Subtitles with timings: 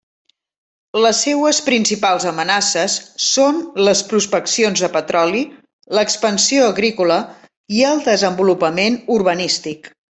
[1.05, 2.95] Les seues principals amenaces
[3.27, 5.45] són les prospeccions de petroli,
[5.99, 7.23] l'expansió agrícola
[7.81, 9.97] i el desenvolupament urbanístic.